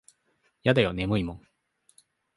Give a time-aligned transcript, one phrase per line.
[0.63, 1.47] やだよ眠いもん。